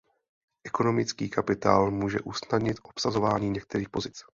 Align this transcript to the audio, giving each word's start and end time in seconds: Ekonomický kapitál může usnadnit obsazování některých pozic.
Ekonomický 0.63 1.29
kapitál 1.29 1.91
může 1.91 2.19
usnadnit 2.21 2.77
obsazování 2.83 3.49
některých 3.49 3.89
pozic. 3.89 4.23